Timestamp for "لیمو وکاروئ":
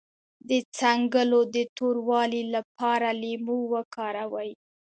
3.21-4.51